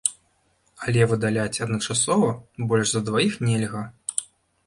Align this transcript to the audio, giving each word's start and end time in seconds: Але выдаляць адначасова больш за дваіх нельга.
Але 0.85 1.01
выдаляць 1.11 1.61
адначасова 1.65 2.31
больш 2.71 2.87
за 2.95 3.01
дваіх 3.09 3.39
нельга. 3.47 3.83